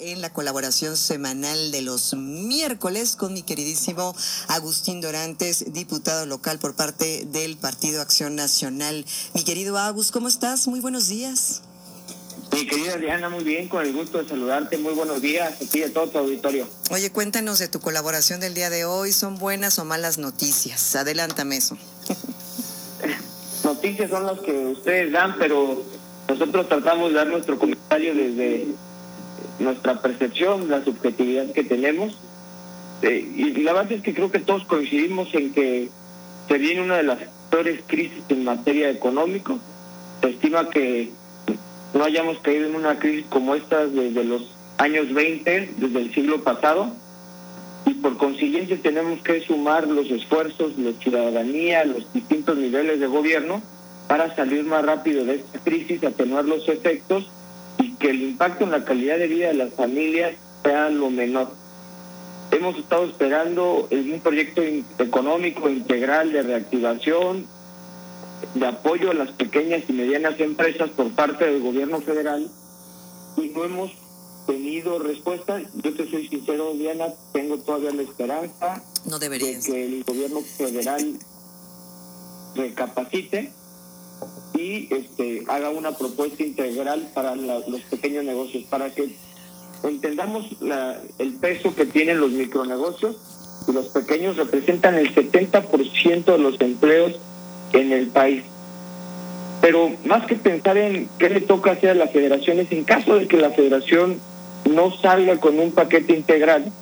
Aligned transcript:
en 0.00 0.20
la 0.20 0.32
colaboración 0.32 0.96
semanal 0.96 1.72
de 1.72 1.82
los 1.82 2.14
miércoles 2.14 3.16
con 3.16 3.32
mi 3.32 3.42
queridísimo 3.42 4.14
Agustín 4.48 5.00
Dorantes, 5.00 5.72
diputado 5.72 6.26
local 6.26 6.58
por 6.58 6.74
parte 6.74 7.24
del 7.26 7.56
Partido 7.56 8.00
Acción 8.00 8.36
Nacional. 8.36 9.04
Mi 9.34 9.44
querido 9.44 9.76
Agus, 9.78 10.12
¿cómo 10.12 10.28
estás? 10.28 10.68
Muy 10.68 10.80
buenos 10.80 11.08
días. 11.08 11.62
Mi 12.52 12.66
querida 12.66 12.96
Diana, 12.96 13.28
muy 13.28 13.44
bien, 13.44 13.68
con 13.68 13.84
el 13.84 13.92
gusto 13.92 14.18
de 14.18 14.28
saludarte. 14.28 14.78
Muy 14.78 14.94
buenos 14.94 15.20
días 15.20 15.54
aquí 15.60 15.82
a 15.82 15.92
todo 15.92 16.08
tu 16.08 16.18
auditorio. 16.18 16.68
Oye, 16.90 17.10
cuéntanos 17.10 17.58
de 17.58 17.68
tu 17.68 17.80
colaboración 17.80 18.40
del 18.40 18.54
día 18.54 18.70
de 18.70 18.84
hoy. 18.84 19.12
¿Son 19.12 19.38
buenas 19.38 19.78
o 19.78 19.84
malas 19.84 20.18
noticias? 20.18 20.94
Adelántame 20.96 21.56
eso. 21.56 21.76
noticias 23.64 24.10
son 24.10 24.26
las 24.26 24.38
que 24.40 24.52
ustedes 24.66 25.12
dan, 25.12 25.36
pero 25.38 25.84
nosotros 26.28 26.68
tratamos 26.68 27.10
de 27.10 27.16
dar 27.16 27.26
nuestro 27.26 27.58
comentario 27.58 28.14
desde 28.14 28.68
nuestra 29.58 30.00
percepción, 30.00 30.68
la 30.68 30.84
subjetividad 30.84 31.52
que 31.52 31.64
tenemos. 31.64 32.18
Eh, 33.02 33.28
y 33.36 33.62
la 33.62 33.72
verdad 33.72 33.92
es 33.92 34.02
que 34.02 34.14
creo 34.14 34.30
que 34.30 34.40
todos 34.40 34.64
coincidimos 34.64 35.32
en 35.34 35.52
que 35.52 35.88
se 36.48 36.58
viene 36.58 36.82
una 36.82 36.96
de 36.96 37.02
las 37.04 37.18
peores 37.50 37.80
crisis 37.86 38.22
en 38.28 38.44
materia 38.44 38.90
económica. 38.90 39.54
Se 40.20 40.30
estima 40.30 40.68
que 40.70 41.10
no 41.94 42.04
hayamos 42.04 42.38
caído 42.40 42.66
en 42.66 42.74
una 42.74 42.98
crisis 42.98 43.26
como 43.28 43.54
esta 43.54 43.86
desde 43.86 44.24
los 44.24 44.54
años 44.78 45.12
20, 45.12 45.74
desde 45.76 46.00
el 46.00 46.14
siglo 46.14 46.42
pasado, 46.42 46.90
y 47.86 47.94
por 47.94 48.16
consiguiente 48.16 48.76
tenemos 48.76 49.20
que 49.22 49.40
sumar 49.40 49.88
los 49.88 50.10
esfuerzos, 50.10 50.78
la 50.78 50.92
ciudadanía, 51.00 51.84
los 51.84 52.12
distintos 52.12 52.56
niveles 52.56 53.00
de 53.00 53.06
gobierno 53.06 53.62
para 54.08 54.34
salir 54.34 54.64
más 54.64 54.84
rápido 54.84 55.24
de 55.24 55.36
esta 55.36 55.58
crisis, 55.60 56.02
atenuar 56.04 56.44
los 56.44 56.68
efectos 56.68 57.30
que 57.98 58.10
el 58.10 58.22
impacto 58.22 58.64
en 58.64 58.70
la 58.70 58.84
calidad 58.84 59.18
de 59.18 59.26
vida 59.26 59.48
de 59.48 59.54
las 59.54 59.74
familias 59.74 60.34
sea 60.62 60.88
lo 60.90 61.10
menor. 61.10 61.50
Hemos 62.50 62.76
estado 62.76 63.04
esperando 63.04 63.88
un 63.90 64.20
proyecto 64.22 64.62
económico 64.98 65.68
integral 65.68 66.32
de 66.32 66.42
reactivación, 66.42 67.46
de 68.54 68.66
apoyo 68.66 69.10
a 69.10 69.14
las 69.14 69.32
pequeñas 69.32 69.82
y 69.88 69.92
medianas 69.92 70.38
empresas 70.40 70.90
por 70.90 71.10
parte 71.10 71.44
del 71.44 71.60
gobierno 71.60 72.00
federal 72.00 72.48
y 73.36 73.48
no 73.48 73.64
hemos 73.64 73.92
tenido 74.46 74.98
respuesta. 74.98 75.60
Yo 75.82 75.94
te 75.94 76.08
soy 76.08 76.28
sincero, 76.28 76.72
Diana, 76.74 77.06
tengo 77.32 77.58
todavía 77.58 77.92
la 77.92 78.02
esperanza 78.02 78.82
no 79.04 79.18
de 79.18 79.28
que 79.28 79.84
el 79.84 80.04
gobierno 80.04 80.40
federal 80.40 81.18
recapacite 82.54 83.52
y 84.54 84.88
este 84.92 85.44
haga 85.48 85.70
una 85.70 85.92
propuesta 85.92 86.42
integral 86.42 87.08
para 87.14 87.36
los 87.36 87.80
pequeños 87.90 88.24
negocios, 88.24 88.64
para 88.64 88.90
que 88.90 89.14
entendamos 89.84 90.60
la, 90.60 91.00
el 91.18 91.34
peso 91.34 91.74
que 91.74 91.86
tienen 91.86 92.20
los 92.20 92.32
micronegocios 92.32 93.16
y 93.68 93.72
los 93.72 93.86
pequeños 93.88 94.36
representan 94.36 94.96
el 94.96 95.14
70% 95.14 96.24
de 96.24 96.38
los 96.38 96.60
empleos 96.60 97.14
en 97.72 97.92
el 97.92 98.08
país. 98.08 98.42
Pero 99.60 99.90
más 100.04 100.26
que 100.26 100.36
pensar 100.36 100.76
en 100.76 101.08
qué 101.18 101.30
le 101.30 101.40
toca 101.40 101.72
hacer 101.72 101.90
a 101.90 101.94
la 101.94 102.08
federación, 102.08 102.58
es 102.58 102.70
en 102.72 102.84
caso 102.84 103.16
de 103.16 103.26
que 103.26 103.36
la 103.36 103.50
federación 103.50 104.18
no 104.70 104.96
salga 104.96 105.38
con 105.38 105.58
un 105.58 105.72
paquete 105.72 106.14
integral, 106.14 106.72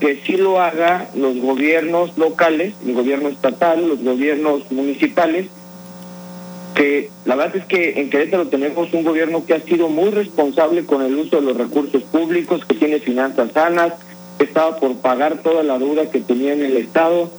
que 0.00 0.22
sí 0.26 0.36
lo 0.36 0.60
haga 0.60 1.08
los 1.14 1.38
gobiernos 1.38 2.16
locales, 2.18 2.74
el 2.86 2.94
gobierno 2.94 3.28
estatal, 3.28 3.88
los 3.88 4.02
gobiernos 4.02 4.70
municipales, 4.70 5.48
que 6.76 7.10
la 7.24 7.36
verdad 7.36 7.56
es 7.56 7.64
que 7.64 7.98
en 8.00 8.10
Querétaro 8.10 8.48
tenemos 8.48 8.92
un 8.92 9.02
gobierno 9.02 9.46
que 9.46 9.54
ha 9.54 9.60
sido 9.60 9.88
muy 9.88 10.10
responsable 10.10 10.84
con 10.84 11.00
el 11.00 11.16
uso 11.16 11.36
de 11.36 11.42
los 11.42 11.56
recursos 11.56 12.02
públicos, 12.04 12.64
que 12.66 12.74
tiene 12.74 13.00
finanzas 13.00 13.50
sanas, 13.52 13.94
que 14.38 14.44
estaba 14.44 14.78
por 14.78 14.96
pagar 14.98 15.42
toda 15.42 15.62
la 15.62 15.78
deuda 15.78 16.10
que 16.10 16.20
tenía 16.20 16.52
en 16.52 16.62
el 16.62 16.76
Estado, 16.76 17.30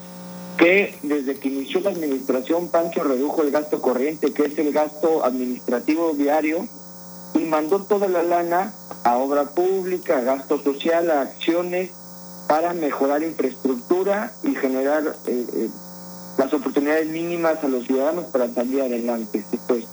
que 0.57 0.95
desde 1.03 1.39
que 1.39 1.49
inició 1.49 1.81
la 1.81 1.91
administración 1.91 2.71
Pancho 2.71 3.03
redujo 3.03 3.43
el 3.43 3.51
gasto 3.51 3.79
corriente, 3.79 4.33
que 4.33 4.45
es 4.45 4.57
el 4.57 4.73
gasto 4.73 5.23
administrativo 5.23 6.13
diario, 6.13 6.67
y 7.35 7.39
mandó 7.39 7.83
toda 7.83 8.07
la 8.07 8.23
lana 8.23 8.73
a 9.03 9.17
obra 9.17 9.43
pública, 9.43 10.17
a 10.17 10.21
gasto 10.21 10.59
social, 10.63 11.11
a 11.11 11.21
acciones 11.21 11.91
para 12.47 12.73
mejorar 12.73 13.21
infraestructura 13.21 14.31
y 14.43 14.55
generar 14.55 15.15
eh, 15.27 15.45
eh, 15.53 15.69
las 16.37 16.53
oportunidades 16.53 17.07
mínimas 17.09 17.63
a 17.63 17.67
los 17.67 17.85
ciudadanos 17.85 18.25
para 18.25 18.47
salir 18.49 18.81
adelante. 18.81 19.43
Pues 19.67 19.85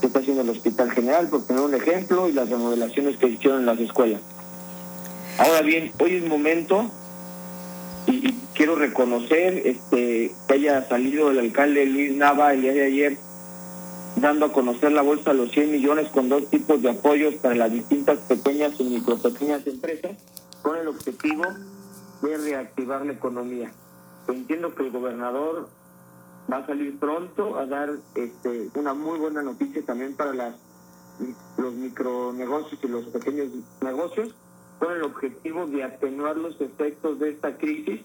se 0.00 0.06
está 0.06 0.18
haciendo 0.18 0.42
el 0.42 0.50
Hospital 0.50 0.90
General, 0.90 1.28
por 1.28 1.44
poner 1.44 1.62
un 1.62 1.74
ejemplo, 1.74 2.28
y 2.28 2.32
las 2.32 2.48
remodelaciones 2.48 3.16
que 3.16 3.28
hicieron 3.28 3.60
en 3.60 3.66
las 3.66 3.78
escuelas. 3.78 4.20
Ahora 5.38 5.62
bien, 5.62 5.92
hoy 6.00 6.16
es 6.16 6.28
momento 6.28 6.90
y, 8.06 8.32
quiero 8.54 8.76
reconocer 8.76 9.62
este 9.64 10.34
que 10.46 10.54
haya 10.54 10.86
salido 10.86 11.30
el 11.30 11.38
alcalde 11.38 11.86
Luis 11.86 12.14
Nava 12.14 12.52
el 12.52 12.60
día 12.60 12.74
de 12.74 12.84
ayer 12.84 13.16
dando 14.16 14.46
a 14.46 14.52
conocer 14.52 14.92
la 14.92 15.00
bolsa 15.02 15.30
de 15.32 15.38
los 15.38 15.50
100 15.52 15.72
millones 15.72 16.08
con 16.08 16.28
dos 16.28 16.50
tipos 16.50 16.82
de 16.82 16.90
apoyos 16.90 17.34
para 17.36 17.54
las 17.54 17.72
distintas 17.72 18.18
pequeñas 18.20 18.78
y 18.78 18.84
micro 18.84 19.16
pequeñas 19.16 19.66
empresas 19.66 20.12
con 20.60 20.76
el 20.76 20.86
objetivo 20.86 21.44
de 22.20 22.36
reactivar 22.36 23.06
la 23.06 23.14
economía. 23.14 23.72
Entiendo 24.28 24.74
que 24.74 24.84
el 24.84 24.90
gobernador 24.92 25.68
va 26.50 26.58
a 26.58 26.66
salir 26.66 26.98
pronto 26.98 27.58
a 27.58 27.66
dar 27.66 27.90
este, 28.14 28.70
una 28.74 28.94
muy 28.94 29.18
buena 29.18 29.42
noticia 29.42 29.82
también 29.84 30.14
para 30.14 30.32
las, 30.32 30.54
los 31.56 31.74
micronegocios 31.74 32.82
y 32.82 32.88
los 32.88 33.06
pequeños 33.06 33.48
negocios 33.80 34.34
con 34.78 34.92
el 34.92 35.02
objetivo 35.02 35.66
de 35.66 35.84
atenuar 35.84 36.36
los 36.36 36.60
efectos 36.60 37.18
de 37.20 37.30
esta 37.30 37.56
crisis. 37.56 38.00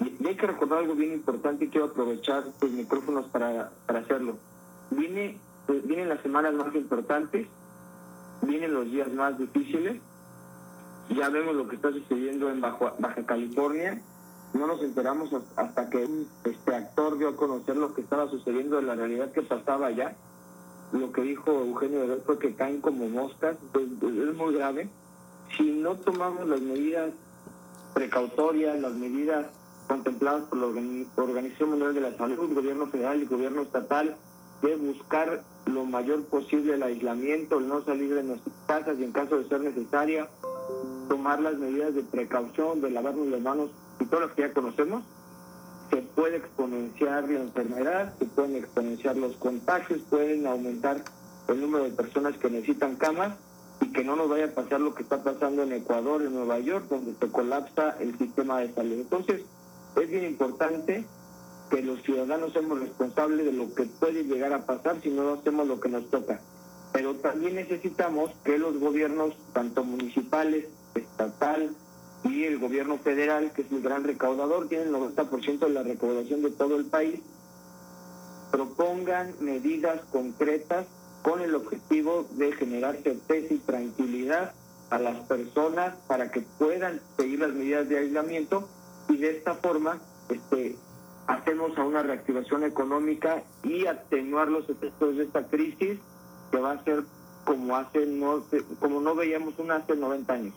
Y 0.00 0.26
hay 0.26 0.36
que 0.36 0.46
recordar 0.46 0.78
algo 0.78 0.94
bien 0.94 1.12
importante 1.12 1.66
y 1.66 1.68
quiero 1.68 1.86
aprovechar 1.86 2.44
tus 2.58 2.70
micrófonos 2.70 3.26
para, 3.26 3.70
para 3.86 4.00
hacerlo. 4.00 4.38
Viene, 4.90 5.38
pues, 5.66 5.86
vienen 5.86 6.08
las 6.08 6.20
semanas 6.22 6.54
más 6.54 6.74
importantes, 6.74 7.46
vienen 8.42 8.72
los 8.72 8.90
días 8.90 9.12
más 9.12 9.38
difíciles. 9.38 10.00
Ya 11.10 11.28
vemos 11.28 11.54
lo 11.54 11.68
que 11.68 11.76
está 11.76 11.92
sucediendo 11.92 12.48
en 12.50 12.60
Baja, 12.60 12.94
Baja 12.98 13.26
California. 13.26 14.00
No 14.54 14.66
nos 14.66 14.82
enteramos 14.82 15.30
hasta 15.56 15.90
que 15.90 16.08
este 16.44 16.74
actor 16.74 17.18
dio 17.18 17.28
a 17.28 17.36
conocer 17.36 17.76
lo 17.76 17.92
que 17.92 18.00
estaba 18.00 18.30
sucediendo 18.30 18.78
en 18.78 18.86
la 18.86 18.94
realidad 18.94 19.32
que 19.32 19.42
pasaba 19.42 19.88
allá. 19.88 20.16
Lo 20.92 21.12
que 21.12 21.22
dijo 21.22 21.50
Eugenio 21.50 22.06
de 22.06 22.16
fue 22.18 22.38
que 22.38 22.54
caen 22.54 22.80
como 22.80 23.08
moscas. 23.08 23.56
Pues, 23.72 23.86
es 24.00 24.34
muy 24.36 24.54
grave 24.54 24.88
si 25.56 25.70
no 25.72 25.96
tomamos 25.96 26.48
las 26.48 26.60
medidas 26.60 27.10
precautorias, 27.94 28.80
las 28.80 28.92
medidas 28.92 29.46
contempladas 29.88 30.44
por 30.44 30.58
la 30.58 30.66
Organización 31.16 31.70
Mundial 31.70 31.94
de 31.94 32.00
la 32.00 32.16
Salud, 32.16 32.48
el 32.48 32.54
gobierno 32.54 32.86
federal 32.86 33.18
y 33.18 33.22
el 33.22 33.28
gobierno 33.28 33.62
estatal, 33.62 34.16
de 34.62 34.76
buscar 34.76 35.42
lo 35.66 35.84
mayor 35.84 36.24
posible 36.24 36.74
el 36.74 36.82
aislamiento, 36.82 37.58
el 37.58 37.68
no 37.68 37.82
salir 37.84 38.14
de 38.14 38.22
nuestras 38.22 38.54
casas 38.66 38.96
y 38.98 39.04
en 39.04 39.12
caso 39.12 39.36
de 39.36 39.48
ser 39.48 39.60
necesaria, 39.60 40.28
tomar 41.08 41.40
las 41.40 41.56
medidas 41.58 41.94
de 41.94 42.02
precaución, 42.02 42.80
de 42.80 42.90
lavarnos 42.90 43.26
las 43.28 43.40
manos 43.40 43.70
y 44.00 44.04
todo 44.06 44.20
lo 44.20 44.34
que 44.34 44.42
ya 44.42 44.52
conocemos, 44.52 45.04
se 45.90 46.02
puede 46.02 46.38
exponenciar 46.38 47.28
la 47.28 47.40
enfermedad, 47.40 48.14
se 48.18 48.24
pueden 48.26 48.56
exponenciar 48.56 49.16
los 49.16 49.36
contagios, 49.36 50.00
pueden 50.10 50.46
aumentar 50.46 51.04
el 51.48 51.60
número 51.60 51.84
de 51.84 51.90
personas 51.90 52.36
que 52.38 52.50
necesitan 52.50 52.96
camas 52.96 53.34
y 53.80 53.92
que 53.92 54.04
no 54.04 54.16
nos 54.16 54.28
vaya 54.28 54.46
a 54.46 54.54
pasar 54.54 54.80
lo 54.80 54.94
que 54.94 55.02
está 55.02 55.22
pasando 55.22 55.62
en 55.62 55.72
Ecuador, 55.72 56.22
en 56.22 56.34
Nueva 56.34 56.58
York, 56.58 56.86
donde 56.88 57.14
se 57.14 57.28
colapsa 57.30 57.96
el 58.00 58.16
sistema 58.18 58.60
de 58.60 58.72
salud. 58.72 58.94
Entonces, 58.94 59.42
es 59.96 60.08
bien 60.08 60.24
importante 60.24 61.04
que 61.70 61.82
los 61.82 62.02
ciudadanos 62.02 62.52
seamos 62.52 62.80
responsables 62.80 63.44
de 63.46 63.52
lo 63.52 63.74
que 63.74 63.84
puede 63.84 64.24
llegar 64.24 64.52
a 64.52 64.66
pasar 64.66 65.00
si 65.02 65.10
no 65.10 65.34
hacemos 65.34 65.66
lo 65.66 65.80
que 65.80 65.88
nos 65.88 66.08
toca. 66.10 66.40
Pero 66.92 67.14
también 67.16 67.56
necesitamos 67.56 68.30
que 68.44 68.58
los 68.58 68.78
gobiernos, 68.78 69.34
tanto 69.52 69.84
municipales, 69.84 70.68
estatal 70.94 71.74
el 72.46 72.58
gobierno 72.58 72.98
federal, 72.98 73.52
que 73.52 73.62
es 73.62 73.72
el 73.72 73.82
gran 73.82 74.04
recaudador, 74.04 74.68
tiene 74.68 74.84
el 74.84 74.92
90% 74.92 75.58
de 75.58 75.70
la 75.70 75.82
recaudación 75.82 76.42
de 76.42 76.50
todo 76.50 76.76
el 76.76 76.86
país, 76.86 77.20
propongan 78.50 79.34
medidas 79.40 80.00
concretas 80.12 80.86
con 81.22 81.40
el 81.40 81.54
objetivo 81.54 82.26
de 82.32 82.52
generar 82.52 82.96
certeza 83.02 83.54
y 83.54 83.58
tranquilidad 83.58 84.52
a 84.90 84.98
las 84.98 85.16
personas 85.26 85.94
para 86.06 86.30
que 86.30 86.42
puedan 86.58 87.00
seguir 87.16 87.40
las 87.40 87.52
medidas 87.52 87.88
de 87.88 87.98
aislamiento 87.98 88.68
y 89.08 89.16
de 89.16 89.38
esta 89.38 89.54
forma 89.54 89.98
este, 90.28 90.76
hacemos 91.26 91.76
a 91.78 91.84
una 91.84 92.02
reactivación 92.02 92.64
económica 92.64 93.42
y 93.62 93.86
atenuar 93.86 94.48
los 94.48 94.68
efectos 94.68 95.16
de 95.16 95.24
esta 95.24 95.46
crisis 95.48 95.98
que 96.50 96.58
va 96.58 96.72
a 96.72 96.84
ser 96.84 97.02
como 97.44 97.76
hace 97.76 98.06
no, 98.06 98.44
como 98.80 99.00
no 99.00 99.14
veíamos 99.14 99.58
una 99.58 99.76
hace 99.76 99.96
90 99.96 100.32
años. 100.32 100.54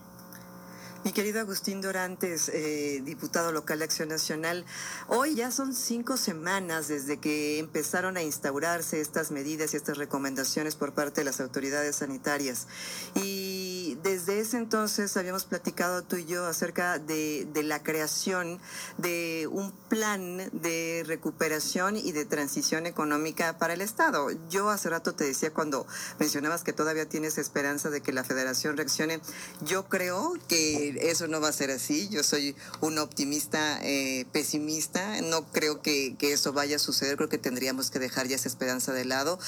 Mi 1.04 1.12
querido 1.14 1.40
Agustín 1.40 1.80
Dorantes, 1.80 2.50
eh, 2.50 3.02
diputado 3.04 3.52
local 3.52 3.80
de 3.80 3.86
Acción 3.86 4.10
Nacional, 4.10 4.66
hoy 5.08 5.36
ya 5.36 5.52
son 5.52 5.74
cinco 5.74 6.18
semanas 6.18 6.88
desde 6.88 7.18
que 7.18 7.60
empezaron 7.60 8.18
a 8.18 8.24
instaurarse 8.24 9.00
estas 9.00 9.32
medidas 9.32 9.74
y 9.74 9.78
estas 9.78 9.98
recomendaciones 9.98 10.76
por 10.76 10.94
parte 10.94 11.22
de 11.22 11.26
las 11.26 11.40
autoridades 11.40 11.98
sanitarias. 11.98 12.68
Y 13.16 13.77
desde 13.96 14.40
ese 14.40 14.58
entonces 14.58 15.16
habíamos 15.18 15.46
platicado 15.46 16.04
tú 16.04 16.18
y 16.18 16.26
yo 16.26 16.46
acerca 16.46 17.00
de, 17.00 17.48
de 17.54 17.64
la 17.64 17.84
creación 17.84 18.60
de 18.98 19.48
un 19.52 19.72
plan 19.90 20.50
de 20.52 21.04
recuperación 21.06 21.98
y 21.98 22.12
de 22.12 22.26
transición 22.26 22.86
económica 22.86 23.58
para 23.58 23.74
el 23.74 23.82
Estado. 23.82 24.30
Yo 24.50 24.70
hace 24.70 24.90
rato 24.90 25.14
te 25.14 25.24
decía 25.24 25.54
cuando 25.54 25.86
mencionabas 26.20 26.64
que 26.64 26.74
todavía 26.74 27.08
tienes 27.08 27.38
esperanza 27.38 27.90
de 27.90 28.02
que 28.02 28.12
la 28.12 28.24
federación 28.24 28.78
reaccione, 28.78 29.22
yo 29.62 29.88
creo 29.88 30.34
que 30.48 31.10
eso 31.10 31.28
no 31.28 31.42
va 31.42 31.50
a 31.50 31.54
ser 31.54 31.72
así, 31.72 32.10
yo 32.10 32.24
soy 32.24 32.56
un 32.82 32.98
optimista 32.98 33.80
eh, 33.84 34.26
pesimista, 34.32 35.22
no 35.22 35.46
creo 35.52 35.82
que, 35.82 36.16
que 36.18 36.34
eso 36.34 36.54
vaya 36.54 36.76
a 36.76 36.80
suceder, 36.80 37.18
creo 37.18 37.30
que 37.30 37.38
tendríamos 37.38 37.92
que 37.92 38.00
dejar 38.00 38.28
ya 38.28 38.36
esa 38.36 38.50
esperanza 38.50 38.94
de 38.94 39.06
lado. 39.06 39.40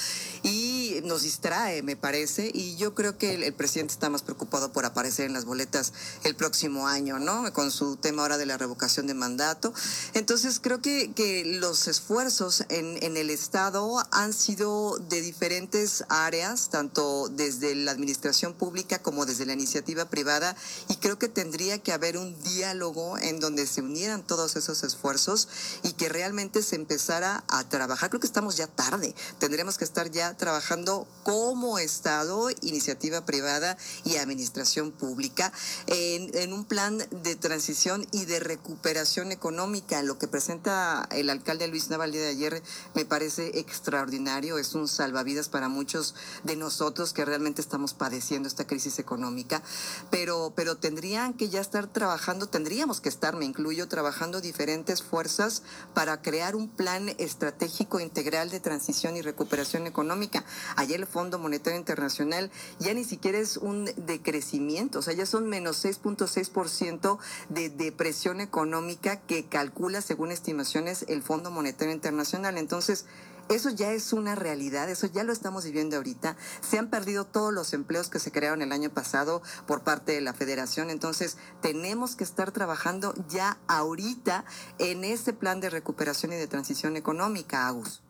Y 0.42 0.79
nos 1.02 1.22
distrae, 1.22 1.82
me 1.82 1.96
parece, 1.96 2.50
y 2.52 2.76
yo 2.76 2.94
creo 2.94 3.18
que 3.18 3.34
el, 3.34 3.52
presidente 3.54 3.92
está 3.92 4.10
más 4.10 4.22
preocupado 4.22 4.72
por 4.72 4.84
aparecer 4.84 5.26
en 5.26 5.32
las 5.32 5.44
boletas 5.44 5.92
el 6.24 6.34
próximo 6.34 6.88
año, 6.88 7.18
¿no? 7.18 7.52
Con 7.52 7.70
su 7.70 7.96
tema 7.96 8.22
ahora 8.22 8.38
de 8.38 8.46
la 8.46 8.56
revocación 8.56 9.06
de 9.06 9.14
mandato. 9.14 9.72
Entonces, 10.14 10.60
creo 10.60 10.80
que, 10.80 11.12
que 11.12 11.44
los 11.44 11.88
esfuerzos 11.88 12.64
en, 12.68 13.02
en 13.02 13.16
el 13.16 13.30
Estado 13.30 14.02
han 14.10 14.32
sido 14.32 14.98
de 14.98 15.20
diferentes 15.20 16.04
áreas, 16.08 16.70
tanto 16.70 17.28
desde 17.28 17.74
la 17.74 17.90
administración 17.90 18.54
pública 18.54 19.00
como 19.00 19.26
desde 19.26 19.46
la 19.46 19.52
iniciativa 19.52 20.06
privada, 20.06 20.56
y 20.88 20.96
creo 20.96 21.18
que 21.18 21.28
tendría 21.28 21.78
que 21.78 21.92
haber 21.92 22.16
un 22.16 22.40
diálogo 22.42 23.18
en 23.18 23.40
donde 23.40 23.66
se 23.66 23.82
unieran 23.82 24.22
todos 24.22 24.56
esos 24.56 24.82
esfuerzos 24.82 25.48
y 25.82 25.92
que 25.92 26.08
realmente 26.08 26.62
se 26.62 26.76
empezara 26.76 27.44
a 27.48 27.68
trabajar. 27.68 28.10
Creo 28.10 28.20
que 28.20 28.26
estamos 28.26 28.56
ya 28.56 28.66
tarde, 28.66 29.14
tendremos 29.38 29.78
que 29.78 29.84
estar 29.84 30.10
ya 30.10 30.36
trabajando 30.36 30.89
como 31.22 31.78
Estado, 31.78 32.48
iniciativa 32.62 33.24
privada 33.24 33.76
y 34.04 34.16
administración 34.16 34.90
pública 34.90 35.52
en, 35.86 36.52
un 36.52 36.64
plan 36.64 36.98
de 37.10 37.36
transición 37.36 38.06
y 38.10 38.24
de 38.24 38.40
recuperación 38.40 39.30
económica. 39.30 40.02
Lo 40.02 40.18
que 40.18 40.28
presenta 40.28 41.06
el 41.12 41.30
alcalde 41.30 41.68
Luis 41.68 41.90
Naval 41.90 42.12
de 42.12 42.28
ayer 42.28 42.62
me 42.94 43.04
parece 43.04 43.58
extraordinario, 43.58 44.58
es 44.58 44.74
un 44.74 44.88
salvavidas 44.88 45.48
para 45.48 45.68
muchos 45.68 46.14
de 46.44 46.56
nosotros 46.56 47.12
que 47.12 47.24
realmente 47.24 47.60
estamos 47.60 47.94
padeciendo 47.94 48.48
esta 48.48 48.66
crisis 48.66 48.98
económica, 48.98 49.62
pero, 50.10 50.52
pero 50.56 50.76
tendrían 50.76 51.34
que 51.34 51.48
ya 51.48 51.60
estar 51.60 51.86
trabajando, 51.86 52.48
tendríamos 52.48 53.00
que 53.00 53.08
estar, 53.08 53.36
me 53.36 53.44
incluyo, 53.44 53.88
trabajando 53.88 54.40
diferentes 54.40 55.02
fuerzas 55.02 55.62
para 55.94 56.22
crear 56.22 56.56
un 56.56 56.68
plan 56.68 57.14
estratégico 57.18 58.00
integral 58.00 58.50
de 58.50 58.60
transición 58.60 59.16
y 59.16 59.22
recuperación 59.22 59.86
económica. 59.86 60.44
Ayer 60.80 60.98
el 60.98 61.06
Fondo 61.06 61.38
Monetario 61.38 61.78
Internacional 61.78 62.50
ya 62.78 62.94
ni 62.94 63.04
siquiera 63.04 63.36
es 63.36 63.58
un 63.58 63.90
decrecimiento, 63.96 65.00
o 65.00 65.02
sea, 65.02 65.12
ya 65.12 65.26
son 65.26 65.46
menos 65.46 65.84
6.6% 65.84 67.18
de 67.50 67.68
depresión 67.68 68.40
económica 68.40 69.20
que 69.20 69.44
calcula, 69.44 70.00
según 70.00 70.32
estimaciones, 70.32 71.04
el 71.08 71.22
Fondo 71.22 71.50
Monetario 71.50 71.92
Internacional. 71.92 72.56
Entonces, 72.56 73.04
eso 73.50 73.68
ya 73.68 73.92
es 73.92 74.14
una 74.14 74.36
realidad, 74.36 74.88
eso 74.88 75.06
ya 75.06 75.22
lo 75.22 75.34
estamos 75.34 75.66
viviendo 75.66 75.98
ahorita. 75.98 76.38
Se 76.66 76.78
han 76.78 76.88
perdido 76.88 77.26
todos 77.26 77.52
los 77.52 77.74
empleos 77.74 78.08
que 78.08 78.18
se 78.18 78.32
crearon 78.32 78.62
el 78.62 78.72
año 78.72 78.88
pasado 78.88 79.42
por 79.66 79.82
parte 79.82 80.12
de 80.12 80.22
la 80.22 80.32
federación, 80.32 80.88
entonces 80.88 81.36
tenemos 81.60 82.16
que 82.16 82.24
estar 82.24 82.52
trabajando 82.52 83.12
ya 83.28 83.58
ahorita 83.66 84.46
en 84.78 85.04
ese 85.04 85.34
plan 85.34 85.60
de 85.60 85.68
recuperación 85.68 86.32
y 86.32 86.36
de 86.36 86.46
transición 86.46 86.96
económica, 86.96 87.66
Agus. 87.66 88.00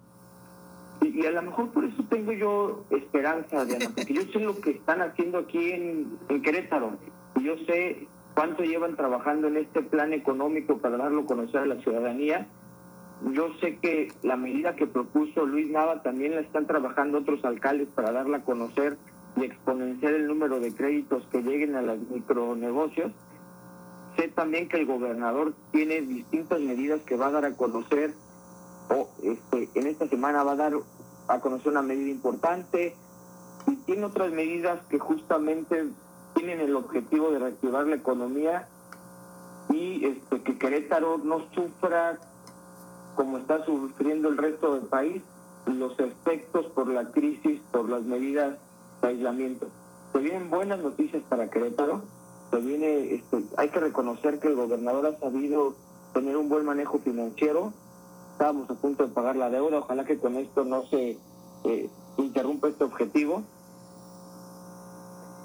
Y, 1.15 1.27
a 1.27 1.31
lo 1.31 1.43
mejor 1.43 1.71
por 1.71 1.85
eso 1.85 2.03
tengo 2.09 2.33
yo 2.33 2.85
esperanza, 2.91 3.65
Diana, 3.65 3.87
porque 3.95 4.15
yo 4.15 4.23
sé 4.33 4.41
lo 4.41 4.61
que 4.61 4.71
están 4.71 5.03
haciendo 5.03 5.39
aquí 5.39 5.73
en, 5.73 6.19
Querétaro. 6.43 6.93
Y 7.37 7.45
yo 7.45 7.57
sé 7.67 8.07
cuánto 8.35 8.63
llevan 8.63 8.97
trabajando 8.97 9.49
en 9.49 9.57
este 9.57 9.83
plan 9.83 10.13
económico 10.13 10.79
para 10.79 10.97
darlo 10.97 11.23
a 11.23 11.27
conocer 11.27 11.61
a 11.61 11.67
la 11.67 11.77
ciudadanía 11.77 12.47
yo 13.33 13.49
sé 13.61 13.77
que 13.77 14.13
la 14.23 14.37
medida 14.37 14.77
que 14.77 14.87
propuso 14.87 15.45
Luis 15.45 15.71
Nava 15.71 16.03
también 16.03 16.35
la 16.35 16.41
están 16.41 16.67
trabajando 16.67 17.19
otros 17.19 17.45
alcaldes 17.45 17.89
para 17.89 18.13
darla 18.13 18.39
a 18.39 18.43
conocer 18.43 18.97
y 19.37 19.45
exponenciar 19.45 20.15
el 20.15 20.27
número 20.27 20.59
de 20.59 20.75
créditos 20.75 21.27
que 21.31 21.43
lleguen 21.43 21.77
a 21.77 21.83
los 21.83 21.99
micronegocios. 22.09 23.13
Sé 24.17 24.29
también 24.29 24.69
que 24.69 24.79
el 24.79 24.87
gobernador 24.87 25.55
tiene 25.71 26.01
distintas 26.01 26.61
medidas 26.61 27.03
que 27.03 27.17
va 27.17 27.27
a 27.27 27.31
dar 27.31 27.45
a 27.45 27.57
conocer, 27.57 28.15
o 28.89 29.09
este, 29.23 29.69
en 29.79 29.87
esta 29.87 30.09
semana 30.09 30.43
va 30.43 30.53
a 30.53 30.57
dar 30.57 30.73
a 31.31 31.41
conocer 31.41 31.73
una 31.73 31.83
medida 31.83 32.11
importante, 32.11 32.95
y 33.67 33.77
tiene 33.77 34.05
otras 34.05 34.33
medidas 34.33 34.81
que 34.89 34.99
justamente 34.99 35.89
tienen 36.35 36.61
el 36.61 36.77
objetivo 36.77 37.31
de 37.31 37.39
reactivar 37.39 37.87
la 37.87 37.97
economía 37.97 38.69
y 39.69 40.05
este, 40.05 40.43
que 40.43 40.59
Querétaro 40.59 41.19
no 41.19 41.45
sufra 41.55 42.19
como 43.15 43.39
está 43.39 43.65
sufriendo 43.65 44.29
el 44.29 44.39
resto 44.39 44.75
del 44.75 44.85
país, 44.85 45.23
los 45.67 45.99
efectos 45.99 46.67
por 46.67 46.89
la 46.89 47.11
crisis, 47.13 47.61
por 47.71 47.89
las 47.89 48.03
medidas 48.03 48.57
de 49.03 49.09
aislamiento. 49.09 49.69
Se 50.13 50.19
vienen 50.19 50.51
buenas 50.51 50.81
noticias 50.81 51.23
para 51.29 51.51
Querétaro, 51.51 52.03
se 52.51 52.59
viene, 52.59 53.15
este, 53.15 53.45
hay 53.57 53.69
que 53.69 53.81
reconocer 53.81 54.41
que 54.41 54.49
el 54.49 54.57
gobernador 54.57 55.07
ha 55.07 55.19
sabido 55.19 55.75
tener 56.15 56.37
un 56.37 56.49
buen 56.49 56.65
manejo 56.65 56.99
financiero, 56.99 57.73
estábamos 58.41 58.71
a 58.71 58.75
punto 58.75 59.07
de 59.07 59.13
pagar 59.13 59.37
la 59.37 59.51
deuda, 59.51 59.81
ojalá 59.81 60.07
que 60.07 60.17
con 60.17 60.35
esto 60.37 60.65
no 60.65 60.87
se 60.87 61.19
eh, 61.65 61.91
interrumpa 62.17 62.69
este 62.69 62.85
objetivo 62.85 63.43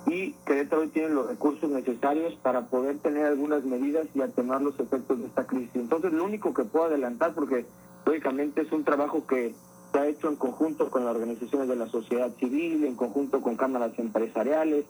y 0.07 0.31
Querétaro 0.45 0.87
tiene 0.87 1.09
los 1.09 1.27
recursos 1.27 1.69
necesarios 1.69 2.35
para 2.35 2.67
poder 2.67 2.99
tener 2.99 3.25
algunas 3.25 3.65
medidas 3.65 4.07
y 4.13 4.21
atenuar 4.21 4.61
los 4.61 4.79
efectos 4.79 5.19
de 5.19 5.25
esta 5.25 5.45
crisis. 5.45 5.75
Entonces, 5.75 6.13
lo 6.13 6.23
único 6.23 6.53
que 6.53 6.63
puedo 6.63 6.85
adelantar, 6.85 7.33
porque 7.33 7.65
lógicamente 8.05 8.61
es 8.61 8.71
un 8.71 8.85
trabajo 8.85 9.27
que 9.27 9.53
se 9.91 9.99
ha 9.99 10.07
hecho 10.07 10.29
en 10.29 10.37
conjunto 10.37 10.89
con 10.89 11.03
las 11.03 11.13
organizaciones 11.13 11.67
de 11.67 11.75
la 11.75 11.89
sociedad 11.89 12.31
civil, 12.39 12.85
en 12.85 12.95
conjunto 12.95 13.41
con 13.41 13.57
cámaras 13.57 13.91
empresariales, 13.99 14.85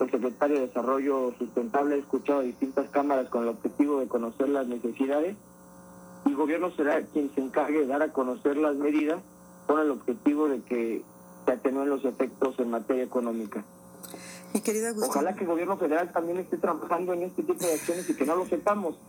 el 0.00 0.10
secretario 0.10 0.56
de 0.56 0.66
Desarrollo 0.66 1.32
Sustentable 1.38 1.94
ha 1.94 1.98
escuchado 1.98 2.40
a 2.40 2.42
distintas 2.42 2.90
cámaras 2.90 3.28
con 3.28 3.44
el 3.44 3.50
objetivo 3.50 4.00
de 4.00 4.08
conocer 4.08 4.48
las 4.48 4.66
necesidades 4.66 5.36
el 6.26 6.36
gobierno 6.36 6.70
será 6.76 7.00
quien 7.02 7.32
se 7.34 7.40
encargue 7.40 7.80
de 7.80 7.86
dar 7.86 8.02
a 8.02 8.12
conocer 8.12 8.56
las 8.56 8.76
medidas 8.76 9.20
con 9.66 9.80
el 9.80 9.90
objetivo 9.90 10.48
de 10.48 10.62
que 10.62 11.02
se 11.44 11.52
atenúen 11.52 11.88
los 11.88 12.04
efectos 12.04 12.58
en 12.58 12.70
materia 12.70 13.04
económica. 13.04 13.64
Mi 14.52 14.60
querida 14.60 14.92
Ojalá 15.00 15.34
que 15.34 15.42
el 15.44 15.46
gobierno 15.46 15.76
federal 15.76 16.10
también 16.12 16.38
esté 16.38 16.56
trabajando 16.56 17.12
en 17.12 17.22
este 17.22 17.42
tipo 17.42 17.64
de 17.64 17.74
acciones 17.74 18.08
y 18.10 18.14
que 18.14 18.26
no 18.26 18.36
lo 18.36 18.46
sepamos. 18.46 18.96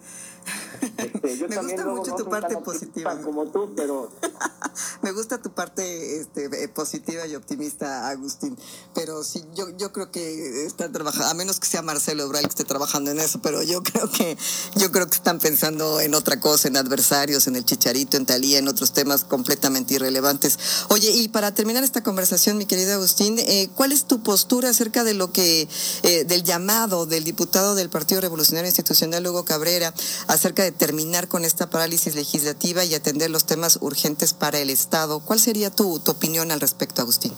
Este, 0.98 1.38
yo 1.38 1.48
Me 1.48 1.58
gusta 1.58 1.86
mucho 1.86 2.16
tu 2.16 2.26
parte 2.26 2.56
positiva. 2.58 3.20
Como 3.22 3.46
tú, 3.48 3.74
pero... 3.76 4.10
Me 5.04 5.12
gusta 5.12 5.42
tu 5.42 5.54
parte 5.54 6.20
este, 6.20 6.46
eh, 6.46 6.68
positiva 6.68 7.26
y 7.28 7.36
optimista, 7.36 8.10
Agustín. 8.10 8.58
Pero 8.94 9.24
sí, 9.24 9.44
yo, 9.56 9.70
yo 9.78 9.92
creo 9.92 10.12
que 10.12 10.66
están 10.66 10.92
trabajando, 10.92 11.28
a 11.28 11.34
menos 11.34 11.60
que 11.60 11.68
sea 11.68 11.82
Marcelo 11.82 12.26
Obral 12.26 12.44
que 12.44 12.50
esté 12.50 12.64
trabajando 12.64 13.12
en 13.12 13.20
eso, 13.20 13.42
pero 13.42 13.64
yo 13.64 13.82
creo 13.84 14.12
que 14.12 14.38
yo 14.76 14.92
creo 14.92 15.08
que 15.08 15.16
están 15.16 15.40
pensando 15.40 16.00
en 16.00 16.14
otra 16.14 16.40
cosa, 16.40 16.68
en 16.68 16.78
adversarios, 16.78 17.48
en 17.48 17.56
el 17.56 17.66
chicharito, 17.66 18.18
en 18.18 18.26
Talía, 18.26 18.60
en 18.60 18.68
otros 18.68 18.94
temas 18.94 19.24
completamente 19.24 19.96
irrelevantes. 19.96 20.60
Oye, 20.90 21.12
y 21.12 21.30
para 21.30 21.54
terminar 21.54 21.84
esta 21.84 22.04
conversación, 22.04 22.58
mi 22.58 22.66
querido 22.66 22.94
Agustín, 22.94 23.40
eh, 23.40 23.70
¿cuál 23.76 23.92
es 23.92 24.06
tu 24.06 24.22
postura 24.22 24.70
acerca 24.70 25.04
de 25.04 25.14
lo 25.14 25.32
que, 25.32 25.68
eh, 26.04 26.26
del 26.26 26.44
llamado 26.44 27.06
del 27.06 27.24
diputado 27.24 27.76
del 27.76 27.90
Partido 27.90 28.22
Revolucionario 28.22 28.68
Institucional, 28.68 29.26
Hugo 29.26 29.46
Cabrera, 29.46 29.94
acerca 30.28 30.64
de 30.64 30.72
terminar 30.72 31.28
con 31.28 31.46
esta 31.46 31.70
parálisis 31.70 32.16
legislativa 32.16 32.84
y 32.86 32.94
atender 32.94 33.32
los 33.32 33.46
temas 33.46 33.80
urgentes 33.82 34.34
para 34.34 34.60
el 34.60 34.70
Estado. 34.70 34.91
¿Cuál 35.26 35.40
sería 35.40 35.70
tu, 35.70 36.00
tu 36.00 36.12
opinión 36.12 36.52
al 36.52 36.60
respecto, 36.60 37.02
Agustín? 37.02 37.32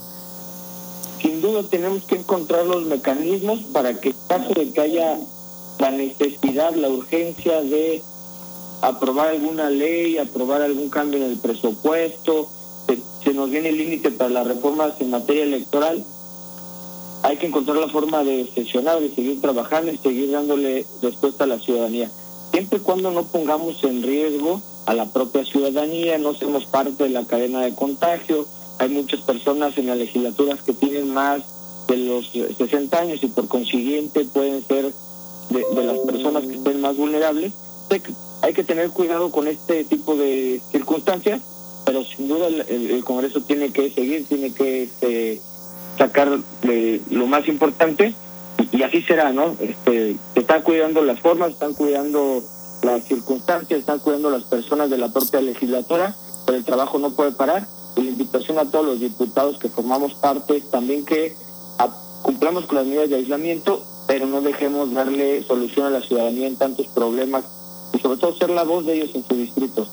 Sin 1.22 1.42
duda 1.42 1.64
tenemos 1.70 2.04
que 2.04 2.16
encontrar 2.16 2.66
los 2.66 2.86
mecanismos 2.86 3.60
para 3.72 4.00
que 4.00 4.10
en 4.10 4.16
caso 4.28 4.54
de 4.54 4.72
que 4.72 4.82
haya 4.82 5.20
la 5.80 5.92
necesidad, 5.92 6.74
la 6.74 6.90
urgencia 6.90 7.62
de 7.62 8.02
aprobar 8.82 9.30
alguna 9.30 9.70
ley, 9.70 10.18
aprobar 10.18 10.62
algún 10.62 10.90
cambio 10.90 11.24
en 11.24 11.32
el 11.32 11.38
presupuesto, 11.38 12.50
se, 12.88 13.00
se 13.24 13.34
nos 13.34 13.50
viene 13.50 13.70
el 13.70 13.78
límite 13.78 14.12
para 14.12 14.32
las 14.32 14.48
reformas 14.48 14.94
en 15.00 15.12
materia 15.12 15.44
electoral, 15.44 16.04
hay 17.22 17.38
que 17.38 17.46
encontrar 17.46 17.78
la 17.78 17.88
forma 17.88 18.24
de 18.24 18.50
sesionar, 18.54 19.00
de 19.00 19.14
seguir 19.14 19.40
trabajando 19.40 19.92
y 19.92 19.98
seguir 19.98 20.32
dándole 20.32 20.86
respuesta 21.02 21.44
a 21.44 21.48
la 21.48 21.60
ciudadanía 21.60 22.10
siempre 22.54 22.78
y 22.78 22.82
cuando 22.82 23.10
no 23.10 23.24
pongamos 23.24 23.84
en 23.84 24.04
riesgo 24.04 24.62
a 24.86 24.94
la 24.94 25.06
propia 25.06 25.46
ciudadanía, 25.46 26.18
no 26.18 26.34
seamos 26.34 26.66
parte 26.66 27.04
de 27.04 27.10
la 27.10 27.24
cadena 27.26 27.62
de 27.62 27.74
contagio. 27.74 28.46
Hay 28.80 28.90
muchas 28.90 29.22
personas 29.22 29.78
en 29.78 29.88
las 29.88 29.98
legislaturas 29.98 30.62
que 30.62 30.74
tienen 30.74 31.14
más 31.14 31.44
de 31.88 31.98
los 31.98 32.32
60 32.32 32.98
años 32.98 33.24
y 33.24 33.28
por 33.28 33.48
consiguiente 33.48 34.26
pueden 34.26 34.66
ser 34.66 34.92
de, 35.50 35.84
las 35.84 36.00
personas 36.00 36.44
que 36.44 36.56
estén 36.56 36.82
más 36.82 36.98
vulnerables. 36.98 37.54
Hay 38.42 38.54
que 38.54 38.64
tener 38.64 38.90
cuidado 38.90 39.32
con 39.32 39.48
este 39.48 39.84
tipo 39.84 40.16
de 40.16 40.62
circunstancias, 40.72 41.42
pero 41.86 42.04
sin 42.04 42.28
duda 42.28 42.48
el, 42.48 43.04
Congreso 43.04 43.42
tiene 43.42 43.72
que 43.72 43.92
seguir, 43.92 44.26
tiene 44.28 44.54
que 44.54 44.84
este, 44.84 45.42
sacar 45.98 46.40
lo 47.10 47.28
más 47.28 47.48
importante 47.48 48.14
y 48.72 48.82
así 48.84 49.02
será, 49.04 49.32
¿no? 49.32 49.56
Este, 49.60 50.16
se 50.34 50.40
están 50.40 50.62
cuidando 50.64 51.04
las 51.04 51.20
formas, 51.20 51.52
están 51.52 51.74
cuidando 51.74 52.44
las 52.84 53.04
circunstancias, 53.06 53.80
están 53.80 54.00
cuidando 54.00 54.30
las 54.30 54.44
personas 54.44 54.90
de 54.90 54.98
la 54.98 55.10
propia 55.10 55.42
legislatura, 55.42 56.16
pero 56.46 56.58
el 56.58 56.66
trabajo 56.66 57.00
no 57.00 57.12
puede 57.12 57.32
parar. 57.32 57.68
Y 57.96 58.02
la 58.02 58.12
invitación 58.12 58.58
a 58.58 58.66
todos 58.66 58.86
los 58.86 59.00
diputados 59.00 59.58
que 59.60 59.70
formamos 59.70 60.16
parte 60.16 60.62
también 60.72 61.06
que 61.06 61.36
cumplamos 62.24 62.66
con 62.66 62.78
las 62.78 62.86
medidas 62.86 63.10
de 63.10 63.18
aislamiento, 63.18 63.84
pero 64.08 64.26
no 64.26 64.42
dejemos 64.42 64.94
darle 64.94 65.44
solución 65.44 65.88
a 65.88 65.90
la 65.90 66.02
ciudadanía 66.02 66.48
en 66.48 66.56
tantos 66.56 66.88
problemas 66.88 67.44
y 67.94 68.00
sobre 68.00 68.18
todo 68.18 68.36
ser 68.36 68.50
la 68.50 68.64
voz 68.64 68.86
de 68.86 68.94
ellos 68.94 69.12
en 69.14 69.26
su 69.26 69.36
distrito. 69.36 69.86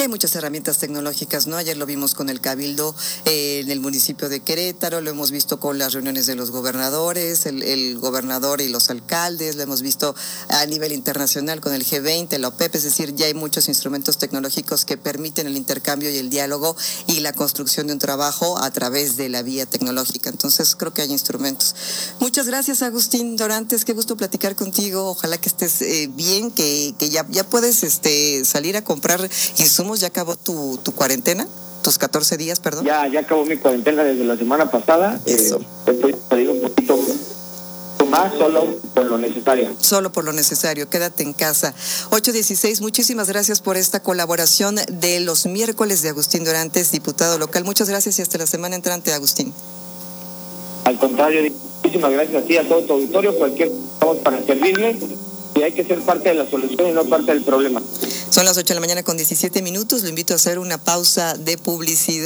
Hay 0.00 0.08
muchas 0.08 0.34
herramientas 0.34 0.78
tecnológicas, 0.78 1.46
¿no? 1.46 1.58
Ayer 1.58 1.76
lo 1.76 1.84
vimos 1.84 2.14
con 2.14 2.30
el 2.30 2.40
Cabildo 2.40 2.94
eh, 3.26 3.60
en 3.62 3.70
el 3.70 3.80
municipio 3.80 4.30
de 4.30 4.40
Querétaro, 4.40 5.02
lo 5.02 5.10
hemos 5.10 5.30
visto 5.30 5.60
con 5.60 5.76
las 5.76 5.92
reuniones 5.92 6.24
de 6.24 6.36
los 6.36 6.50
gobernadores, 6.50 7.44
el, 7.44 7.98
gobernador 7.98 8.62
y 8.62 8.70
los 8.70 8.88
alcaldes, 8.88 9.56
lo 9.56 9.62
hemos 9.62 9.82
visto 9.82 10.14
a 10.48 10.64
nivel 10.64 10.92
internacional 10.92 11.60
con 11.60 11.74
el 11.74 11.84
G20, 11.84 12.38
la 12.38 12.48
OPEP, 12.48 12.76
es 12.76 12.84
decir, 12.84 13.14
ya 13.14 13.26
hay 13.26 13.34
muchos 13.34 13.68
instrumentos 13.68 14.16
tecnológicos 14.16 14.86
que 14.86 14.96
permiten 14.96 15.46
el 15.46 15.58
intercambio 15.58 16.10
y 16.10 16.16
el 16.16 16.30
diálogo 16.30 16.74
y 17.06 17.20
la 17.20 17.34
construcción 17.34 17.88
de 17.88 17.92
un 17.92 17.98
trabajo 17.98 18.56
a 18.62 18.70
través 18.70 19.18
de 19.18 19.28
la 19.28 19.42
vía 19.42 19.66
tecnológica. 19.66 20.30
Entonces, 20.30 20.76
creo 20.76 20.94
que 20.94 21.02
hay 21.02 21.12
instrumentos. 21.12 21.74
Muchas 22.20 22.46
gracias, 22.46 22.80
Agustín 22.80 23.36
Dorantes, 23.36 23.84
qué 23.84 23.92
gusto 23.92 24.16
platicar 24.16 24.56
contigo. 24.56 25.10
Ojalá 25.10 25.38
que 25.38 25.50
estés 25.50 25.82
eh, 25.82 26.08
bien, 26.10 26.50
que, 26.50 26.94
que 26.98 27.10
ya, 27.10 27.26
ya 27.28 27.44
puedes 27.44 27.82
este, 27.82 28.46
salir 28.46 28.78
a 28.78 28.82
comprar 28.82 29.28
insumos? 29.58 29.89
¿Ya 29.98 30.08
acabó 30.08 30.36
tu, 30.36 30.78
tu 30.82 30.92
cuarentena? 30.92 31.46
¿Tus 31.82 31.98
14 31.98 32.36
días, 32.36 32.60
perdón? 32.60 32.84
Ya, 32.84 33.08
ya 33.08 33.20
acabó 33.20 33.44
mi 33.44 33.56
cuarentena 33.56 34.04
desde 34.04 34.24
la 34.24 34.36
semana 34.36 34.70
pasada. 34.70 35.18
Eh, 35.26 35.34
Eso. 35.34 35.60
estoy 35.86 36.14
pedido 36.28 36.52
un 36.52 36.60
poquito 36.60 36.98
más, 38.10 38.32
solo 38.34 38.66
por 38.94 39.06
lo 39.06 39.18
necesario. 39.18 39.70
Solo 39.80 40.12
por 40.12 40.24
lo 40.24 40.32
necesario, 40.32 40.90
quédate 40.90 41.22
en 41.22 41.32
casa. 41.32 41.74
816, 42.10 42.80
muchísimas 42.80 43.28
gracias 43.28 43.60
por 43.60 43.76
esta 43.76 44.02
colaboración 44.02 44.76
de 44.88 45.20
los 45.20 45.46
miércoles 45.46 46.02
de 46.02 46.10
Agustín 46.10 46.44
Dorantes, 46.44 46.90
diputado 46.90 47.38
local. 47.38 47.64
Muchas 47.64 47.88
gracias 47.88 48.18
y 48.18 48.22
hasta 48.22 48.36
la 48.38 48.46
semana 48.46 48.76
entrante, 48.76 49.12
Agustín. 49.12 49.54
Al 50.84 50.98
contrario, 50.98 51.52
muchísimas 51.82 52.10
gracias 52.12 52.42
a 52.42 52.46
ti, 52.46 52.56
a 52.56 52.68
todo 52.68 52.82
tu 52.82 52.92
auditorio. 52.94 53.34
Cualquier 53.36 53.70
cosa 54.00 54.20
para 54.22 54.44
servirle 54.44 54.98
y 55.54 55.62
hay 55.62 55.72
que 55.72 55.84
ser 55.84 56.00
parte 56.00 56.30
de 56.30 56.34
la 56.34 56.48
solución 56.48 56.88
y 56.88 56.92
no 56.92 57.04
parte 57.04 57.32
del 57.32 57.42
problema. 57.42 57.82
Son 58.30 58.44
las 58.44 58.56
8 58.56 58.68
de 58.68 58.74
la 58.74 58.80
mañana 58.80 59.02
con 59.02 59.16
17 59.16 59.62
minutos. 59.62 60.02
Lo 60.02 60.08
invito 60.08 60.32
a 60.32 60.36
hacer 60.36 60.58
una 60.58 60.78
pausa 60.78 61.34
de 61.36 61.58
publicidad. 61.58 62.18